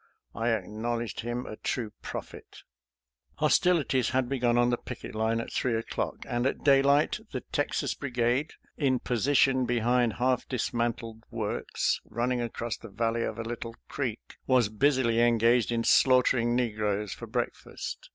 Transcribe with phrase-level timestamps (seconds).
[0.33, 2.63] I acknowledged him a true prophet.
[3.35, 7.93] Hostilities had begun on the picket line at three o'clock, and at daylight the Texas
[7.93, 14.37] Brigade, in position behind half dismantled works running across the valley of a little creek,
[14.47, 18.09] was busily engaged in slaughtering negroes for breakfast.